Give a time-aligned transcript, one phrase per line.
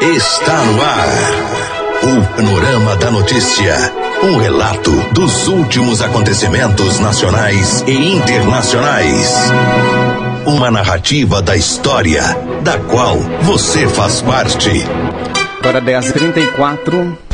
[0.00, 1.08] está no ar.
[2.02, 3.74] O Panorama da Notícia.
[4.22, 9.34] Um relato dos últimos acontecimentos nacionais e internacionais.
[10.44, 12.22] Uma narrativa da história,
[12.62, 14.70] da qual você faz parte.
[15.60, 17.25] Agora 10h34.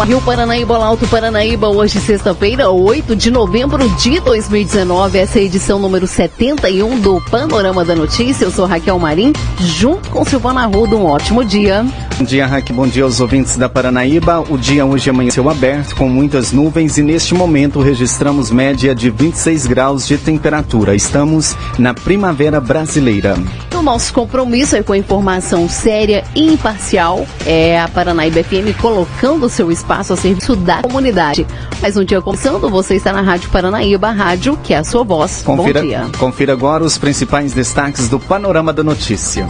[0.00, 5.78] Rio Paranaíba, Alto Paranaíba, hoje sexta-feira, 8 de novembro de 2019, essa é a edição
[5.78, 8.44] número 71 do Panorama da Notícia.
[8.44, 11.84] Eu sou Raquel Marim, junto com Silvana Arruda, um ótimo dia.
[12.22, 14.44] Bom dia, Raquel, bom dia aos ouvintes da Paranaíba.
[14.48, 19.66] O dia hoje amanheceu aberto, com muitas nuvens e neste momento registramos média de 26
[19.66, 20.94] graus de temperatura.
[20.94, 23.34] Estamos na primavera brasileira.
[23.74, 27.26] O nosso compromisso é com a informação séria e imparcial.
[27.44, 31.44] É a Paranaíba FM colocando seu espaço a serviço da comunidade.
[31.80, 35.42] Mais um dia começando, você está na Rádio Paranaíba, rádio que é a sua voz.
[35.42, 36.06] Confira, Bom dia.
[36.16, 39.44] Confira agora os principais destaques do Panorama da Notícia.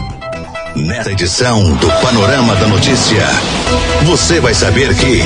[0.75, 3.23] Nesta edição do Panorama da Notícia,
[4.05, 5.23] você vai saber que.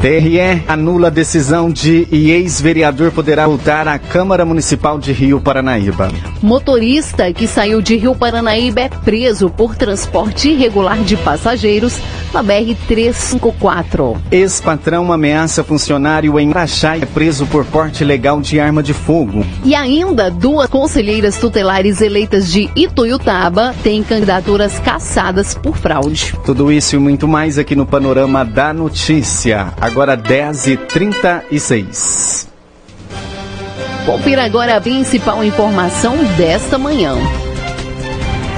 [0.00, 6.08] TRE anula a decisão de e ex-vereador poderá voltar à Câmara Municipal de Rio Paranaíba.
[6.44, 11.98] Motorista que saiu de Rio Paranaíba é preso por transporte irregular de passageiros
[12.34, 14.18] na BR-354.
[14.30, 19.42] Ex-patrão ameaça funcionário em Araxá e é preso por porte ilegal de arma de fogo.
[19.64, 26.34] E ainda duas conselheiras tutelares eleitas de Ituiutaba têm candidaturas caçadas por fraude.
[26.44, 29.72] Tudo isso e muito mais aqui no Panorama da Notícia.
[29.80, 32.52] Agora 10h36.
[34.04, 37.16] Confira agora a principal informação desta manhã.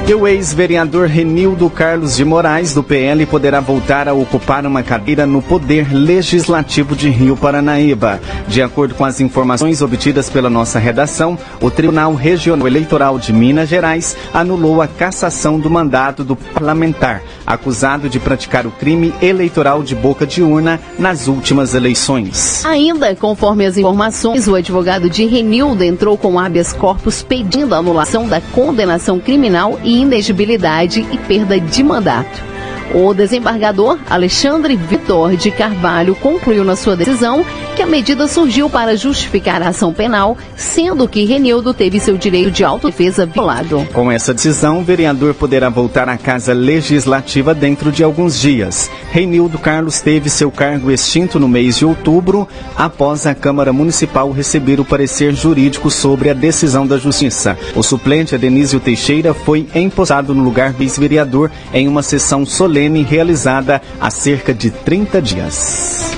[0.08, 5.26] E o ex-vereador Renildo Carlos de Moraes, do PL, poderá voltar a ocupar uma cadeira
[5.26, 8.20] no Poder Legislativo de Rio Paranaíba.
[8.46, 13.68] De acordo com as informações obtidas pela nossa redação, o Tribunal Regional Eleitoral de Minas
[13.68, 19.96] Gerais anulou a cassação do mandato do parlamentar, acusado de praticar o crime eleitoral de
[19.96, 22.64] boca de urna nas últimas eleições.
[22.64, 28.28] Ainda, conforme as informações, o advogado de Renildo entrou com habeas corpus pedindo a anulação
[28.28, 32.55] da condenação criminal e inegibilidade e perda de mandato.
[32.94, 38.96] O desembargador Alexandre Vitor de Carvalho concluiu na sua decisão que a medida surgiu para
[38.96, 43.86] justificar a ação penal, sendo que Renildo teve seu direito de autodefesa violado.
[43.92, 48.90] Com essa decisão, o vereador poderá voltar à Casa Legislativa dentro de alguns dias.
[49.10, 54.80] Renildo Carlos teve seu cargo extinto no mês de outubro, após a Câmara Municipal receber
[54.80, 57.58] o parecer jurídico sobre a decisão da Justiça.
[57.74, 64.10] O suplente Adenísio Teixeira foi empossado no lugar vice-vereador em uma sessão solene realizada há
[64.10, 66.12] cerca de 30 dias.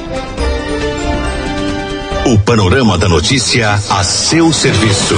[2.26, 5.14] O Panorama da Notícia a seu serviço.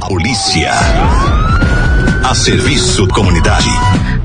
[0.00, 0.72] Polícia.
[2.28, 3.70] A serviço da comunidade.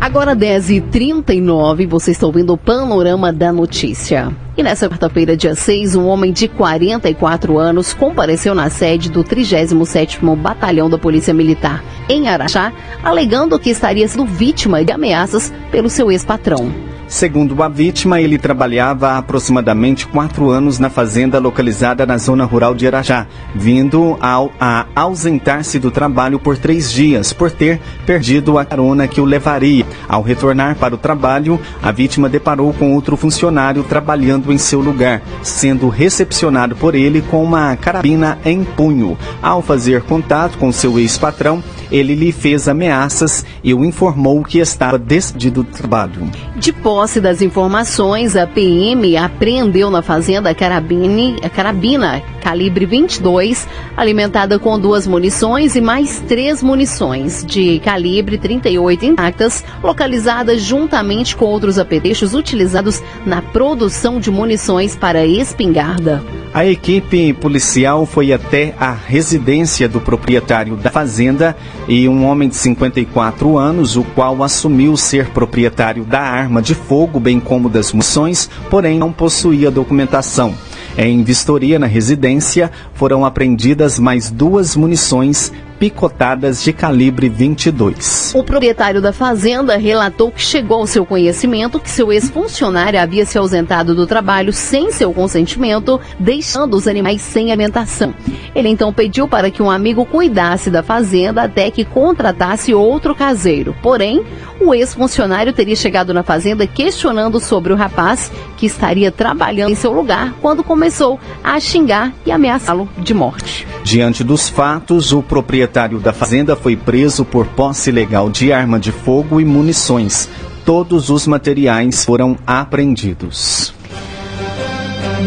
[0.01, 4.29] Agora 10h39, você está ouvindo o Panorama da Notícia.
[4.55, 10.35] E nessa quarta-feira, dia 6, um homem de 44 anos compareceu na sede do 37º
[10.35, 12.71] Batalhão da Polícia Militar em Araxá,
[13.03, 16.71] alegando que estaria sendo vítima de ameaças pelo seu ex-patrão.
[17.13, 22.73] Segundo a vítima, ele trabalhava há aproximadamente quatro anos na fazenda localizada na zona rural
[22.73, 28.65] de Irajá, vindo ao, a ausentar-se do trabalho por três dias, por ter perdido a
[28.65, 29.85] carona que o levaria.
[30.09, 35.21] Ao retornar para o trabalho, a vítima deparou com outro funcionário trabalhando em seu lugar,
[35.41, 39.17] sendo recepcionado por ele com uma carabina em punho.
[39.41, 44.97] Ao fazer contato com seu ex-patrão, ele lhe fez ameaças e o informou que estava
[44.97, 46.29] despedido do trabalho.
[46.55, 53.67] De posse das informações, a PM apreendeu na fazenda a, carabine, a carabina calibre 22,
[53.95, 61.45] alimentada com duas munições e mais três munições de calibre 38 intactas, localizadas juntamente com
[61.45, 66.21] outros apetrechos utilizados na produção de munições para espingarda.
[66.53, 71.55] A equipe policial foi até a residência do proprietário da fazenda
[71.87, 77.19] e um homem de 54 anos, o qual assumiu ser proprietário da arma de fogo,
[77.19, 80.53] bem como das munições, porém não possuía documentação.
[80.97, 85.51] Em vistoria na residência, foram apreendidas mais duas munições
[85.83, 88.31] picotadas de calibre 22.
[88.33, 93.37] O proprietário da fazenda relatou que chegou ao seu conhecimento que seu ex-funcionário havia se
[93.37, 98.15] ausentado do trabalho sem seu consentimento, deixando os animais sem alimentação.
[98.55, 103.75] Ele então pediu para que um amigo cuidasse da fazenda até que contratasse outro caseiro.
[103.81, 104.23] Porém,
[104.61, 109.91] o ex-funcionário teria chegado na fazenda questionando sobre o rapaz que estaria trabalhando em seu
[109.91, 113.67] lugar quando começou a xingar e ameaçá-lo de morte.
[113.83, 118.91] Diante dos fatos, o proprietário da fazenda foi preso por posse ilegal de arma de
[118.91, 120.29] fogo e munições.
[120.63, 123.73] Todos os materiais foram apreendidos.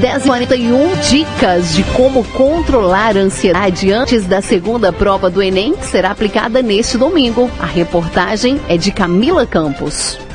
[0.00, 6.62] 1041 dicas de como controlar a ansiedade antes da segunda prova do Enem será aplicada
[6.62, 7.50] neste domingo.
[7.58, 10.25] A reportagem é de Camila Campos.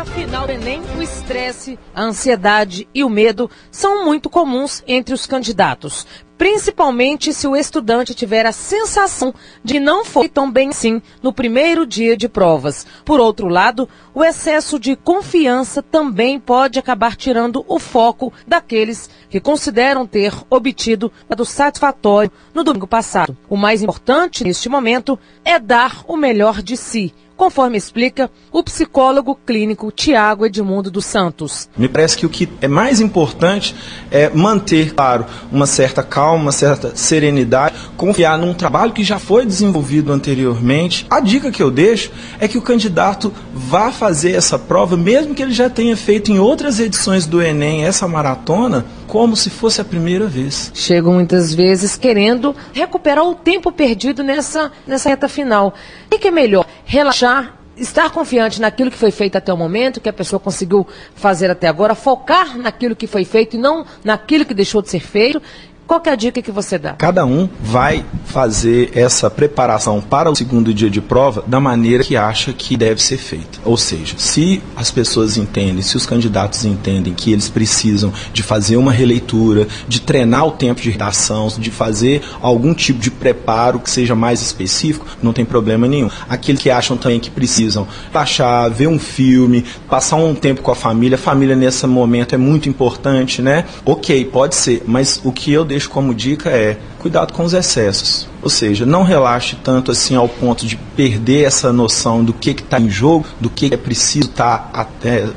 [0.00, 5.12] Na reta final Enem, o estresse, a ansiedade e o medo são muito comuns entre
[5.12, 6.06] os candidatos
[6.40, 11.84] principalmente se o estudante tiver a sensação de não foi tão bem assim no primeiro
[11.84, 12.86] dia de provas.
[13.04, 19.38] Por outro lado, o excesso de confiança também pode acabar tirando o foco daqueles que
[19.38, 23.36] consideram ter obtido do satisfatório no domingo passado.
[23.46, 29.34] O mais importante neste momento é dar o melhor de si conforme explica o psicólogo
[29.34, 31.70] clínico Tiago Edmundo dos Santos.
[31.74, 33.74] Me parece que o que é mais importante
[34.10, 39.44] é manter, claro, uma certa calma, uma certa serenidade, confiar num trabalho que já foi
[39.44, 41.06] desenvolvido anteriormente.
[41.10, 45.42] A dica que eu deixo é que o candidato vá fazer essa prova, mesmo que
[45.42, 49.84] ele já tenha feito em outras edições do Enem essa maratona, como se fosse a
[49.84, 50.72] primeira vez.
[50.74, 55.74] Chegam muitas vezes querendo recuperar o tempo perdido nessa, nessa reta final.
[56.10, 56.64] O que é melhor?
[56.86, 61.50] Relaxar estar confiante naquilo que foi feito até o momento, que a pessoa conseguiu fazer
[61.50, 65.40] até agora, focar naquilo que foi feito e não naquilo que deixou de ser feito
[65.90, 66.92] qual é a dica que você dá?
[66.92, 72.16] Cada um vai fazer essa preparação para o segundo dia de prova da maneira que
[72.16, 73.58] acha que deve ser feita.
[73.64, 78.76] Ou seja, se as pessoas entendem, se os candidatos entendem que eles precisam de fazer
[78.76, 83.90] uma releitura, de treinar o tempo de redação, de fazer algum tipo de preparo que
[83.90, 86.08] seja mais específico, não tem problema nenhum.
[86.28, 90.76] Aqueles que acham também que precisam baixar, ver um filme, passar um tempo com a
[90.76, 93.64] família, a família nesse momento é muito importante, né?
[93.84, 97.54] Ok, pode ser, mas o que eu deixo deixo como dica é cuidado com os
[97.54, 98.28] excessos.
[98.42, 102.78] Ou seja, não relaxe tanto assim ao ponto de perder essa noção do que está
[102.78, 104.86] em jogo, do que é preciso estar, tá,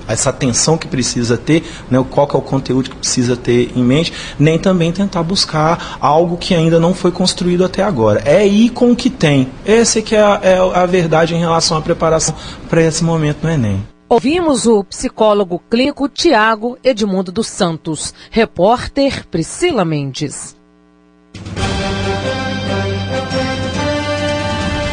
[0.07, 4.13] essa atenção que precisa ter, né, qual é o conteúdo que precisa ter em mente,
[4.38, 8.21] nem também tentar buscar algo que ainda não foi construído até agora.
[8.25, 9.50] É ir com o que tem.
[9.65, 12.35] Essa que é a, é a verdade em relação à preparação
[12.69, 13.92] para esse momento no Enem.
[14.13, 20.55] Ouvimos o psicólogo clínico Tiago Edmundo dos Santos, repórter Priscila Mendes.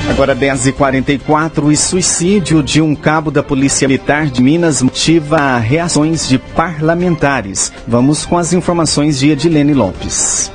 [0.09, 6.39] Agora 10h44 e suicídio de um cabo da Polícia Militar de Minas motiva reações de
[6.39, 7.71] parlamentares.
[7.87, 10.51] Vamos com as informações de Edilene Lopes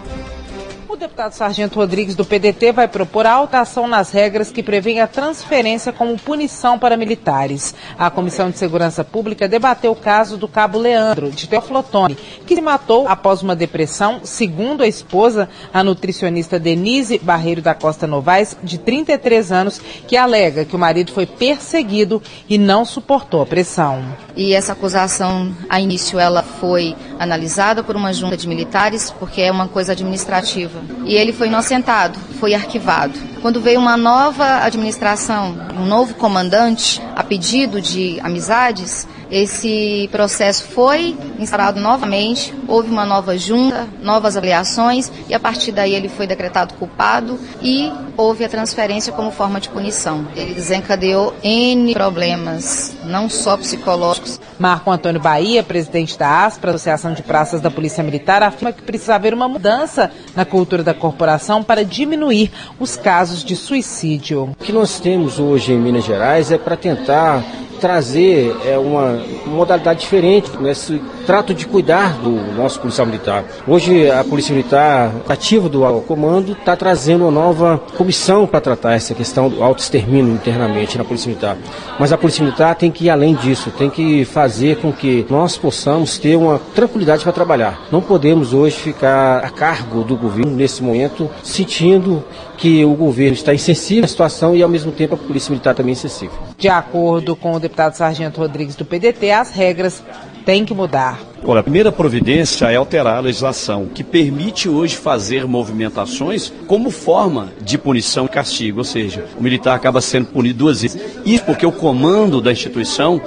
[1.05, 5.93] deputado Sargento Rodrigues, do PDT, vai propor a alteração nas regras que prevêem a transferência
[5.93, 7.75] como punição para militares.
[7.95, 12.61] A Comissão de Segurança Pública debateu o caso do cabo Leandro, de Teoflotone, que se
[12.61, 18.79] matou após uma depressão, segundo a esposa, a nutricionista Denise Barreiro da Costa Novaes, de
[18.79, 22.19] 33 anos, que alega que o marido foi perseguido
[22.49, 24.03] e não suportou a pressão.
[24.35, 29.51] E essa acusação, a início, ela foi analisada por uma junta de militares, porque é
[29.51, 30.94] uma coisa administrativa.
[31.03, 33.34] E ele foi inocentado, foi arquivado.
[33.45, 41.15] Quando veio uma nova administração, um novo comandante, a pedido de amizades, esse processo foi
[41.39, 46.73] instalado novamente, houve uma nova junta, novas avaliações e a partir daí ele foi decretado
[46.75, 50.27] culpado e houve a transferência como forma de punição.
[50.35, 54.39] Ele desencadeou N problemas, não só psicológicos.
[54.57, 59.15] Marco Antônio Bahia, presidente da ASPRA, Associação de Praças da Polícia Militar, afirma que precisa
[59.15, 62.95] haver uma mudança na cultura da corporação para diminuir os
[63.35, 64.43] casos de suicídio.
[64.59, 67.43] O que nós temos hoje em Minas Gerais é para tentar
[67.79, 73.43] trazer é, uma modalidade diferente nesse trato de cuidar do nosso policial militar.
[73.67, 79.13] Hoje a Polícia Militar ativa do comando está trazendo uma nova comissão para tratar essa
[79.13, 81.57] questão do auto-extermínio internamente na Polícia Militar.
[81.99, 85.57] Mas a Polícia Militar tem que ir além disso, tem que fazer com que nós
[85.57, 87.81] possamos ter uma tranquilidade para trabalhar.
[87.91, 92.23] Não podemos hoje ficar a cargo do governo nesse momento, sentindo
[92.57, 95.91] que o governo está insensível à situação e ao mesmo tempo a Polícia Militar também
[95.91, 96.37] é insensível.
[96.57, 100.01] De acordo com o deputado Sargento Rodrigues do PDT, as regras
[100.45, 101.19] têm que mudar.
[101.43, 107.49] Olha, a primeira providência é alterar a legislação, que permite hoje fazer movimentações como forma
[107.61, 111.01] de punição e castigo, ou seja, o militar acaba sendo punido duas vezes.
[111.25, 113.21] Isso porque o comando da instituição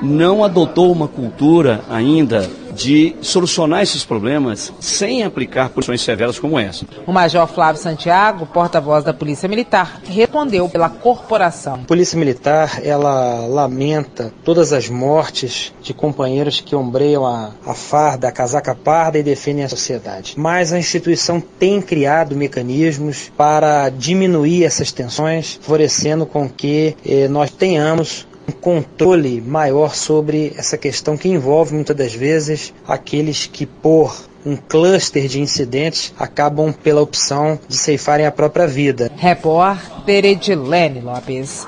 [0.00, 6.86] não adotou uma cultura ainda de solucionar esses problemas sem aplicar punições severas como essa.
[7.06, 11.74] O Major Flávio Santiago, porta-voz da Polícia Militar, respondeu pela corporação.
[11.74, 18.28] A Polícia Militar, ela lamenta todas as mortes de companheiros que ombreiam a, a farda,
[18.28, 20.34] a casaca parda e defendem a sociedade.
[20.36, 27.50] Mas a instituição tem criado mecanismos para diminuir essas tensões, favorecendo com que eh, nós
[27.50, 34.14] tenhamos um controle maior sobre essa questão que envolve muitas das vezes aqueles que por
[34.44, 39.10] um cluster de incidentes acabam pela opção de ceifarem a própria vida.
[39.16, 41.66] Repórter Edilene Lopes.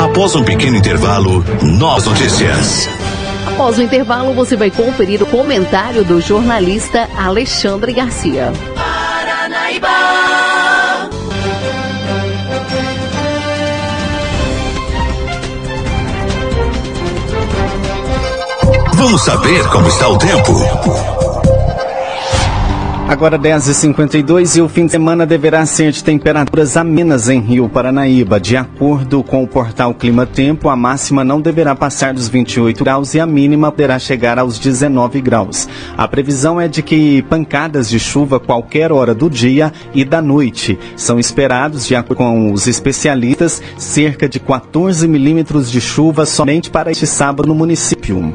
[0.00, 1.44] Após um pequeno intervalo,
[1.78, 2.88] nós notícias.
[3.46, 8.52] Após o intervalo, você vai conferir o comentário do jornalista Alexandre Garcia.
[18.94, 21.21] Vamos saber como está o tempo.
[23.12, 28.40] Agora 10h52 e o fim de semana deverá ser de temperaturas amenas em Rio Paranaíba.
[28.40, 33.12] De acordo com o portal Clima Tempo, a máxima não deverá passar dos 28 graus
[33.12, 35.68] e a mínima poderá chegar aos 19 graus.
[35.94, 40.78] A previsão é de que pancadas de chuva qualquer hora do dia e da noite.
[40.96, 46.90] São esperados, de acordo com os especialistas, cerca de 14 milímetros de chuva somente para
[46.90, 48.32] este sábado no município.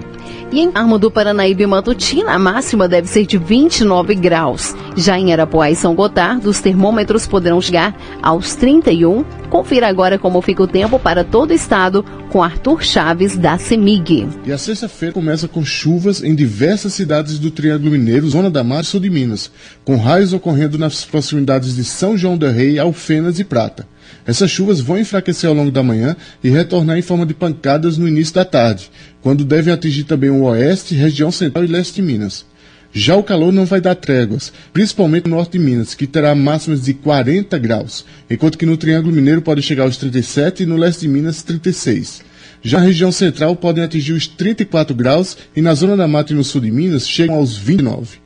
[0.50, 4.74] E em Armo do Paranaíba e Matutina, a máxima deve ser de 29 graus.
[4.96, 9.26] Já em Arapuá e São Gotardo, os termômetros poderão chegar aos 31.
[9.50, 14.30] Confira agora como fica o tempo para todo o estado com Arthur Chaves da CEMIG.
[14.46, 18.84] E a sexta-feira começa com chuvas em diversas cidades do Triângulo Mineiro, Zona da e
[18.86, 19.52] Sul de Minas,
[19.84, 23.86] com raios ocorrendo nas proximidades de São João del Rei, Alfenas e Prata.
[24.26, 28.08] Essas chuvas vão enfraquecer ao longo da manhã e retornar em forma de pancadas no
[28.08, 28.90] início da tarde,
[29.22, 32.46] quando devem atingir também o oeste, região central e leste de Minas.
[32.94, 36.84] Já o calor não vai dar tréguas, principalmente no norte de Minas, que terá máximas
[36.84, 41.02] de 40 graus, enquanto que no Triângulo Mineiro pode chegar aos 37 e no leste
[41.02, 42.22] de Minas 36.
[42.62, 46.36] Já na região central podem atingir os 34 graus e na zona da mata e
[46.36, 48.18] no sul de Minas chegam aos 29.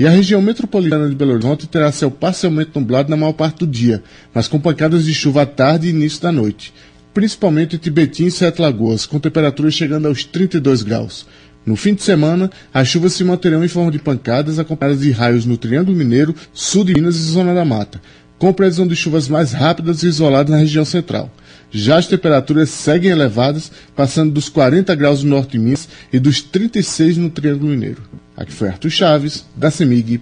[0.00, 3.66] E a região metropolitana de Belo Horizonte terá céu parcialmente nublado na maior parte do
[3.66, 4.02] dia,
[4.32, 6.72] mas com pancadas de chuva à tarde e início da noite,
[7.12, 11.26] principalmente entre Betim e Sete Lagoas, com temperaturas chegando aos 32 graus.
[11.66, 15.44] No fim de semana, as chuvas se manterão em forma de pancadas acompanhadas de raios
[15.44, 18.00] no Triângulo Mineiro, sul de Minas e Zona da Mata,
[18.38, 21.30] com previsão de chuvas mais rápidas e isoladas na região central.
[21.70, 26.42] Já as temperaturas seguem elevadas, passando dos 40 graus no norte de Minas e dos
[26.42, 28.02] 36 no Triângulo Mineiro.
[28.36, 30.20] Aqui foi Arthur Chaves, da CEMIG.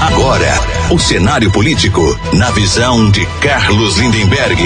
[0.00, 0.50] Agora,
[0.92, 2.00] o cenário político
[2.34, 4.62] na visão de Carlos Lindenberg.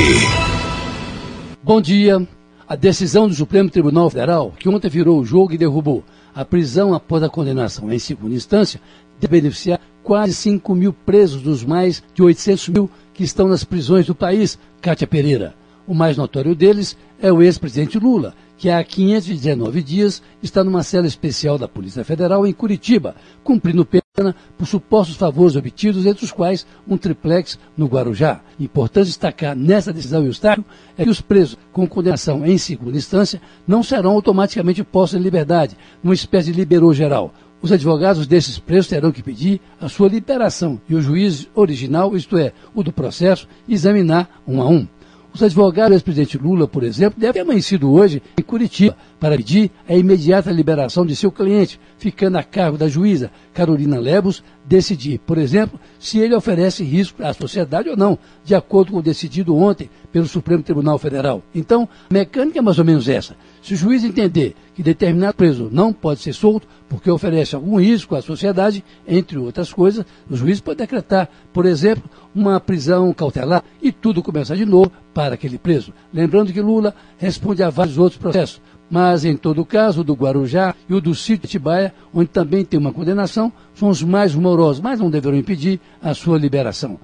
[1.63, 2.27] Bom dia.
[2.69, 6.05] A decisão do Supremo Tribunal Federal, que ontem virou o jogo e derrubou
[6.35, 8.81] a prisão após a condenação em segunda instância,
[9.21, 14.07] deve beneficiar quase 5 mil presos dos mais de 800 mil que estão nas prisões
[14.07, 15.55] do país, Cátia Pereira.
[15.87, 21.07] O mais notório deles é o ex-presidente Lula, que há 519 dias está numa cela
[21.07, 26.67] especial da Polícia Federal em Curitiba, cumprindo pena por supostos favores obtidos, entre os quais
[26.89, 28.41] um triplex no Guarujá.
[28.59, 30.65] Importante destacar nessa decisão e estágio
[30.97, 35.77] é que os presos com condenação em segunda instância não serão automaticamente postos em liberdade,
[36.03, 37.35] numa espécie de liberou geral.
[37.61, 42.39] Os advogados desses presos terão que pedir a sua liberação e o juiz original, isto
[42.39, 44.87] é, o do processo, examinar um a um.
[45.35, 49.69] Os advogados do ex-presidente Lula, por exemplo, devem ter amanhecido hoje em Curitiba para pedir
[49.89, 55.37] a imediata liberação de seu cliente, ficando a cargo da juíza Carolina Lebos decidir, por
[55.37, 59.91] exemplo, se ele oferece risco à sociedade ou não, de acordo com o decidido ontem
[60.13, 61.43] pelo Supremo Tribunal Federal.
[61.53, 63.35] Então, a mecânica é mais ou menos essa.
[63.61, 68.15] Se o juiz entender que determinado preso não pode ser solto porque oferece algum risco
[68.15, 73.93] à sociedade, entre outras coisas, o juiz pode decretar, por exemplo, uma prisão cautelar e
[73.93, 75.93] tudo começar de novo para aquele preso.
[76.13, 78.61] Lembrando que Lula responde a vários outros processos.
[78.91, 82.79] Mas, em todo caso, o do Guarujá e o do sítio Tibaia, onde também tem
[82.79, 86.99] uma condenação, são os mais rumorosos, mas não deverão impedir a sua liberação.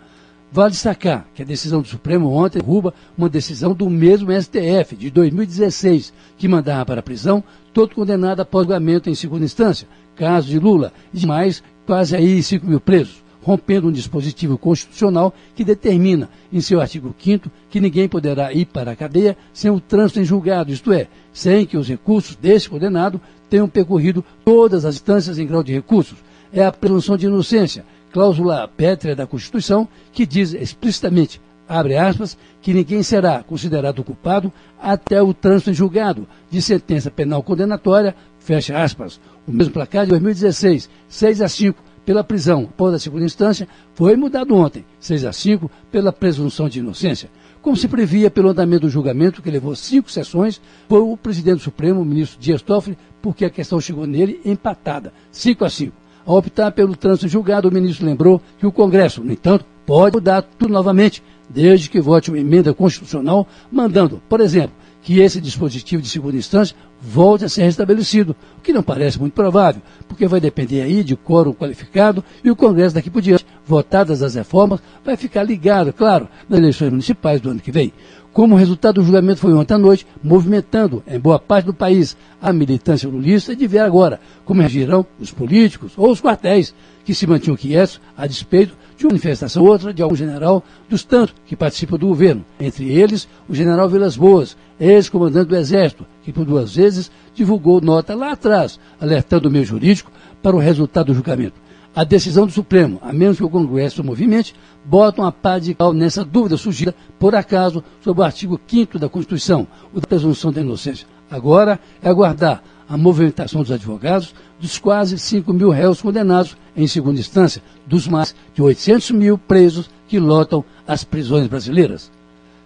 [0.52, 5.08] Vale destacar que a decisão do Supremo ontem derruba uma decisão do mesmo STF, de
[5.08, 10.58] 2016, que mandava para a prisão todo condenado após julgamento em segunda instância, caso de
[10.58, 16.60] Lula, e mais quase aí 5 mil presos rompendo um dispositivo constitucional que determina, em
[16.60, 20.72] seu artigo 5 que ninguém poderá ir para a cadeia sem o trânsito em julgado,
[20.72, 25.62] isto é, sem que os recursos desse condenado tenham percorrido todas as instâncias em grau
[25.62, 26.18] de recursos.
[26.52, 32.74] É a presunção de inocência, cláusula pétrea da Constituição, que diz explicitamente, abre aspas, que
[32.74, 39.20] ninguém será considerado culpado até o trânsito em julgado de sentença penal condenatória, fecha aspas.
[39.46, 44.16] O mesmo placar de 2016, 6 a 5, pela prisão após a segunda instância foi
[44.16, 47.30] mudado ontem, 6 a 5, pela presunção de inocência.
[47.62, 51.62] Como se previa pelo andamento do julgamento, que levou cinco sessões, foi o presidente do
[51.62, 55.99] Supremo, o ministro Dias Toffoli, porque a questão chegou nele empatada, 5 a 5.
[56.30, 60.42] Ao optar pelo trânsito julgado, o ministro lembrou que o Congresso, no entanto, pode mudar
[60.42, 64.70] tudo novamente, desde que vote uma emenda constitucional, mandando, por exemplo,
[65.02, 69.32] que esse dispositivo de segunda instância volte a ser restabelecido, o que não parece muito
[69.32, 74.22] provável, porque vai depender aí de quórum qualificado e o Congresso daqui por diante, votadas
[74.22, 77.92] as reformas, vai ficar ligado, claro, nas eleições municipais do ano que vem.
[78.32, 82.52] Como resultado do julgamento foi ontem à noite, movimentando em boa parte do país a
[82.52, 86.72] militância lulista, de ver agora como reagirão os políticos ou os quartéis
[87.04, 91.02] que se mantinham quietos a despeito de uma manifestação ou outra de algum general dos
[91.02, 96.32] tantos que participam do governo, entre eles o general Vilas Boas, ex-comandante do Exército, que
[96.32, 101.14] por duas vezes divulgou nota lá atrás, alertando o meio jurídico para o resultado do
[101.14, 101.69] julgamento.
[101.94, 105.92] A decisão do Supremo, a menos que o Congresso movimente, bota uma pá de cal
[105.92, 110.60] nessa dúvida surgida, por acaso, sobre o artigo 5 da Constituição, o da presunção da
[110.60, 111.06] inocência.
[111.30, 117.20] Agora é aguardar a movimentação dos advogados dos quase 5 mil réus condenados em segunda
[117.20, 122.10] instância, dos mais de 800 mil presos que lotam as prisões brasileiras.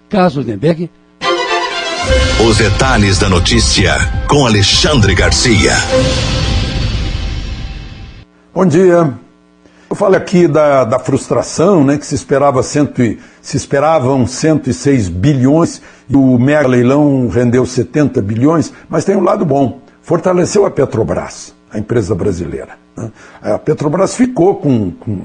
[0.09, 0.91] Carlos Lindenberg.
[2.47, 3.95] Os detalhes da notícia
[4.29, 5.73] com Alexandre Garcia.
[8.55, 9.13] Bom dia.
[9.91, 15.09] Eu falo aqui da, da frustração, né, que se esperava cento e, se esperavam 106
[15.09, 20.71] bilhões e o mega leilão rendeu 70 bilhões, mas tem um lado bom fortaleceu a
[20.71, 22.79] Petrobras, a empresa brasileira.
[22.97, 23.11] Né?
[23.43, 25.23] A Petrobras ficou com, com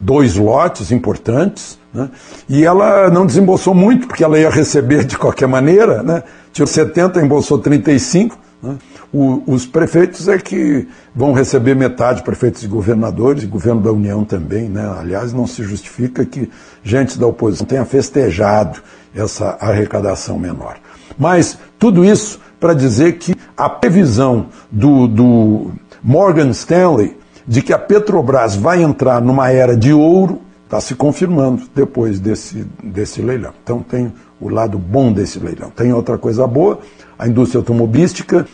[0.00, 2.08] dois lotes importantes né?
[2.48, 6.22] e ela não desembolsou muito, porque ela ia receber de qualquer maneira, né?
[6.54, 8.45] tirou 70, embolsou 35.
[8.62, 8.76] Né?
[9.12, 14.24] O, os prefeitos é que vão receber metade, prefeitos e governadores, e governo da União
[14.24, 14.68] também.
[14.68, 14.86] Né?
[14.98, 16.50] Aliás, não se justifica que
[16.82, 18.80] gente da oposição tenha festejado
[19.14, 20.76] essa arrecadação menor.
[21.18, 27.16] Mas tudo isso para dizer que a previsão do, do Morgan Stanley
[27.46, 32.66] de que a Petrobras vai entrar numa era de ouro está se confirmando depois desse,
[32.82, 33.52] desse leilão.
[33.62, 35.70] Então tem o lado bom desse leilão.
[35.70, 36.80] Tem outra coisa boa,
[37.18, 38.46] a indústria automobilística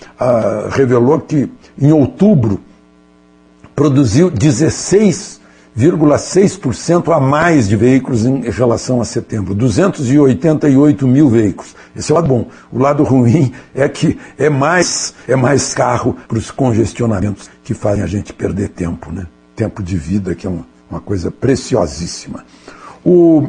[0.71, 2.61] revelou que em outubro
[3.75, 5.43] produziu 16
[5.79, 11.75] 0,6% a mais de veículos em relação a setembro, 288 mil veículos.
[11.97, 12.49] Esse é o lado bom.
[12.71, 18.05] O lado ruim é que é mais, é mais carro para os congestionamentos que fazem
[18.05, 19.27] a gente perder tempo, né?
[19.57, 22.45] Tempo de vida, que é uma, uma coisa preciosíssima.
[23.05, 23.49] O...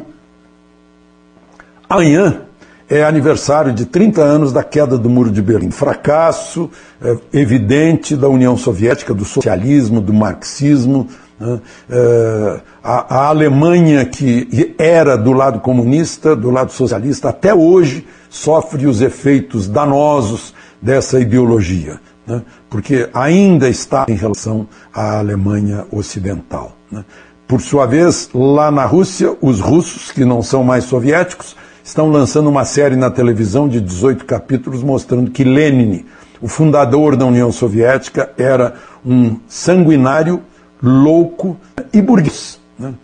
[1.88, 2.42] Amanhã
[2.88, 5.70] é aniversário de 30 anos da queda do Muro de Berlim.
[5.70, 6.70] Fracasso
[7.02, 11.08] é, evidente da União Soviética, do socialismo, do marxismo.
[11.38, 11.60] Né?
[11.88, 18.86] É, a, a, Alemanha, que era do lado comunista, do lado socialista, até hoje sofre
[18.86, 22.42] os efeitos danosos dessa ideologia, né?
[22.68, 26.76] porque ainda está em relação à Alemanha Ocidental.
[26.90, 27.04] Né?
[27.48, 32.48] Por sua vez, lá na Rússia, os russos, que não são mais soviéticos, estão lançando
[32.48, 36.06] uma série na televisão de 18 capítulos mostrando que Lenin,
[36.40, 40.40] o fundador da União Soviética, era um sanguinário,
[40.82, 41.58] louco
[41.92, 42.58] e burguês.
[42.78, 42.94] Né?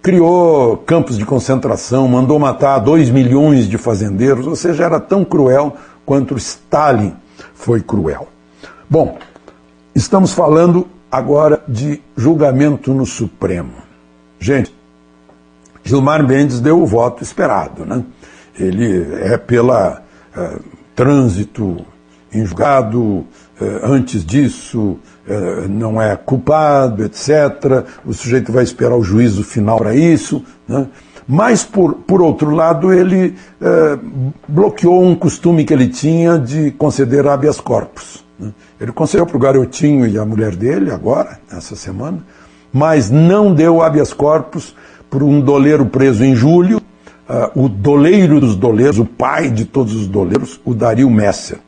[0.00, 5.76] Criou campos de concentração, mandou matar 2 milhões de fazendeiros, ou seja, era tão cruel
[6.06, 7.14] quanto Stalin
[7.54, 8.28] foi cruel.
[8.88, 9.18] Bom,
[9.96, 13.72] estamos falando agora de julgamento no Supremo.
[14.38, 14.72] Gente,
[15.82, 18.04] Gilmar Mendes deu o voto esperado, né?
[18.58, 20.02] Ele é pela
[20.36, 20.58] é,
[20.94, 21.84] trânsito
[22.32, 23.24] em julgado,
[23.60, 27.84] é, antes disso é, não é culpado, etc.
[28.04, 30.44] O sujeito vai esperar o juízo final para isso.
[30.66, 30.86] Né?
[31.26, 33.34] Mas, por, por outro lado, ele
[34.48, 38.24] bloqueou um costume que ele tinha de conceder habeas corpus.
[38.38, 38.50] Né?
[38.80, 42.24] Ele concedeu para o garotinho e a mulher dele, agora, essa semana,
[42.72, 44.74] mas não deu habeas corpus
[45.10, 46.80] para um doleiro preso em julho,
[47.28, 51.58] uh, o doleiro dos doleiros, o pai de todos os doleiros, o Dario Messer.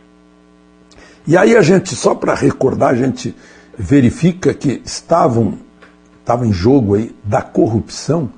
[1.27, 3.35] E aí a gente, só para recordar, a gente
[3.79, 5.59] verifica que estavam,
[6.21, 8.31] estava em jogo aí da corrupção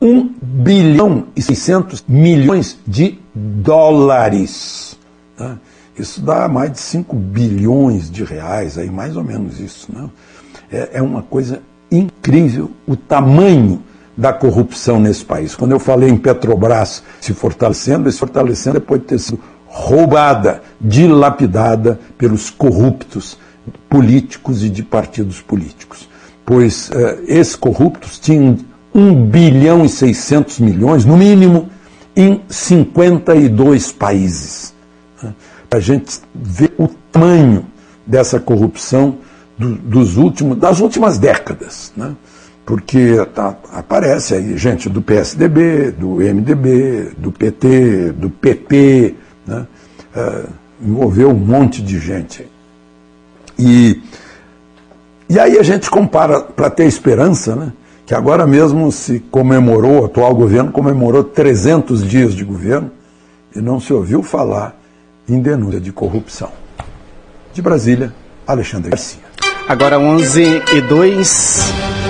[0.00, 4.98] 1 bilhão e 600 milhões de dólares.
[5.38, 5.58] Né?
[5.96, 9.92] Isso dá mais de 5 bilhões de reais, aí mais ou menos isso.
[9.92, 10.10] Né?
[10.72, 13.82] É, é uma coisa incrível o tamanho
[14.16, 15.54] da corrupção nesse país.
[15.54, 21.98] Quando eu falei em Petrobras se fortalecendo, se fortalecendo depois de ter sido roubada, dilapidada
[22.18, 23.38] pelos corruptos
[23.88, 26.08] políticos e de partidos políticos.
[26.44, 28.58] Pois uh, esses corruptos tinham
[28.94, 31.70] 1 bilhão e 600 milhões, no mínimo,
[32.14, 34.74] em 52 países.
[35.70, 37.64] A gente ver o tamanho
[38.06, 39.16] dessa corrupção
[39.56, 41.92] do, dos últimos, das últimas décadas.
[41.96, 42.14] Né?
[42.64, 49.14] Porque tá, aparece aí gente do PSDB, do MDB, do PT, do PP,
[49.46, 49.66] né?
[50.14, 50.44] é,
[50.80, 52.46] envolveu um monte de gente.
[53.58, 54.00] E,
[55.28, 57.72] e aí a gente compara, para ter esperança, né?
[58.06, 62.90] que agora mesmo se comemorou, o atual governo comemorou 300 dias de governo
[63.54, 64.76] e não se ouviu falar
[65.28, 66.50] em denúncia de corrupção.
[67.52, 68.12] De Brasília,
[68.46, 69.20] Alexandre Garcia.
[69.68, 72.01] Agora 11 e 2.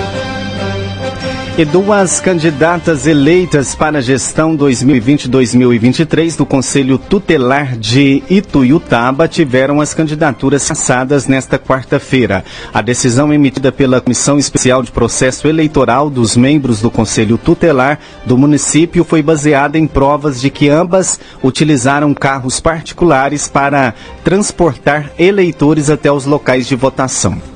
[1.55, 9.93] E duas candidatas eleitas para a gestão 2020-2023 do Conselho Tutelar de Ituiutaba tiveram as
[9.93, 12.43] candidaturas cassadas nesta quarta-feira.
[12.73, 18.35] A decisão emitida pela Comissão Especial de Processo Eleitoral dos membros do Conselho Tutelar do
[18.35, 26.11] município foi baseada em provas de que ambas utilizaram carros particulares para transportar eleitores até
[26.11, 27.52] os locais de votação.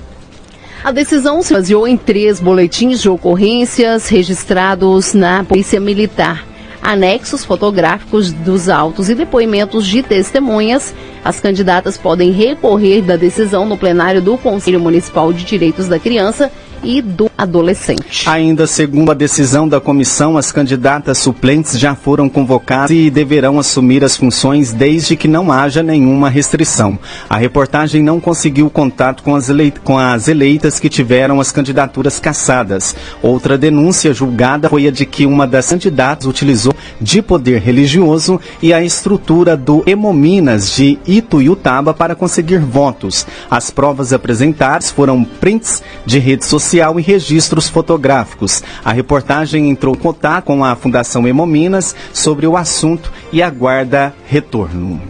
[0.84, 6.46] A decisão se baseou em três boletins de ocorrências registrados na Polícia Militar,
[6.82, 10.94] anexos fotográficos dos autos e depoimentos de testemunhas.
[11.26, 16.52] As candidatas podem recorrer da decisão no plenário do Conselho Municipal de Direitos da Criança
[16.84, 18.28] e do adolescente.
[18.30, 24.04] Ainda segundo a decisão da comissão, as candidatas suplentes já foram convocadas e deverão assumir
[24.04, 26.98] as funções desde que não haja nenhuma restrição.
[27.30, 29.48] A reportagem não conseguiu contato com as,
[29.84, 32.96] com as eleitas que tiveram as candidaturas cassadas.
[33.22, 38.74] Outra denúncia julgada foi a de que uma das candidatas utilizou de poder religioso e
[38.74, 43.28] a estrutura do Hemominas de Ituiutaba para conseguir votos.
[43.50, 48.64] As provas apresentadas foram prints de sociais social e registros fotográficos.
[48.84, 55.02] A reportagem entrou em contato com a Fundação Hemominas sobre o assunto e aguarda retorno.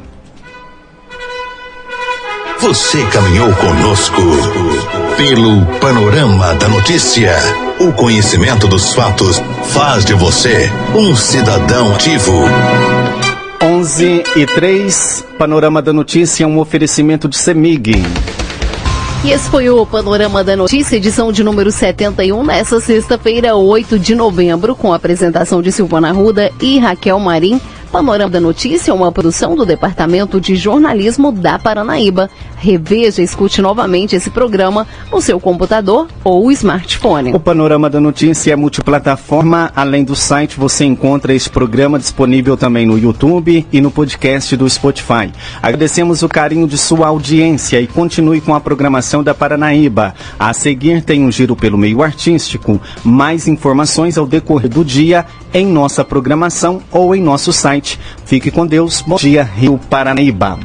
[2.60, 4.22] Você caminhou conosco
[5.16, 7.36] pelo panorama da notícia.
[7.80, 12.34] O conhecimento dos fatos faz de você um cidadão ativo.
[13.62, 18.04] 11 e 3, Panorama da Notícia, um oferecimento de Semig.
[19.24, 24.16] E esse foi o Panorama da Notícia, edição de número 71, nessa sexta-feira, 8 de
[24.16, 27.60] novembro, com a apresentação de Silvana Ruda e Raquel Marim.
[27.88, 32.30] Panorama da Notícia é uma produção do Departamento de Jornalismo da Paranaíba.
[32.58, 37.34] Reveja e escute novamente esse programa no seu computador ou smartphone.
[37.34, 39.72] O Panorama da Notícia é multiplataforma.
[39.76, 44.70] Além do site, você encontra esse programa disponível também no YouTube e no podcast do
[44.70, 45.32] Spotify.
[45.62, 50.14] Agradecemos o carinho de sua audiência e continue com a programação da Paranaíba.
[50.38, 52.82] A seguir tem um giro pelo meio artístico.
[53.04, 58.00] Mais informações ao decorrer do dia em nossa programação ou em nosso site.
[58.26, 59.02] Fique com Deus.
[59.02, 60.60] Bom dia, Rio Paranaíba.